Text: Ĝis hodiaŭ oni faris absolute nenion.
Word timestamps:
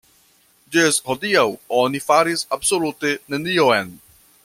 Ĝis 0.75 0.97
hodiaŭ 1.09 1.45
oni 1.81 2.03
faris 2.07 2.45
absolute 2.59 3.13
nenion. 3.35 3.95